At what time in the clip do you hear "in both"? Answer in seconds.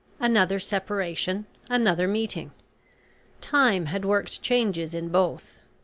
4.95-5.59